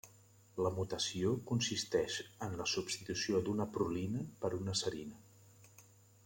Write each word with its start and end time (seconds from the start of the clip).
La 0.67 0.69
mutació 0.77 1.33
consisteix 1.51 2.15
en 2.47 2.55
la 2.63 2.67
substitució 2.73 3.43
d'una 3.49 3.69
prolina 3.77 4.25
per 4.47 4.53
una 4.63 4.77
serina. 4.83 5.23